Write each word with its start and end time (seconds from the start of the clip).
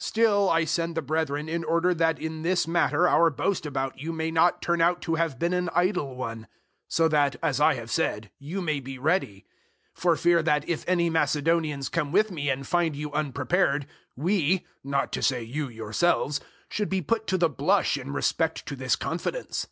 009:003 0.00 0.02
Still 0.06 0.48
I 0.48 0.64
send 0.64 0.94
the 0.94 1.02
brethren 1.02 1.48
in 1.50 1.62
order 1.62 1.92
that 1.92 2.18
in 2.18 2.40
this 2.40 2.66
matter 2.66 3.06
our 3.06 3.28
boast 3.28 3.66
about 3.66 3.98
you 3.98 4.10
may 4.10 4.30
not 4.30 4.62
turn 4.62 4.80
out 4.80 5.02
to 5.02 5.16
have 5.16 5.38
been 5.38 5.52
an 5.52 5.68
idle 5.74 6.14
one; 6.16 6.46
so 6.88 7.08
that, 7.08 7.36
as 7.42 7.60
I 7.60 7.74
have 7.74 7.90
said, 7.90 8.30
you 8.38 8.62
may 8.62 8.80
be 8.80 8.98
ready; 8.98 9.44
009:004 9.94 10.00
for 10.00 10.16
fear 10.16 10.42
that, 10.42 10.66
if 10.66 10.82
any 10.88 11.10
Macedonians 11.10 11.90
come 11.90 12.10
with 12.10 12.30
me 12.30 12.48
and 12.48 12.66
find 12.66 12.96
you 12.96 13.12
unprepared, 13.12 13.86
we 14.16 14.64
not 14.82 15.12
to 15.12 15.22
say 15.22 15.42
you 15.42 15.68
yourselves 15.68 16.40
should 16.70 16.88
be 16.88 17.02
put 17.02 17.26
to 17.26 17.36
the 17.36 17.50
blush 17.50 17.98
in 17.98 18.14
respect 18.14 18.64
to 18.64 18.76
this 18.76 18.96
confidence. 18.96 19.66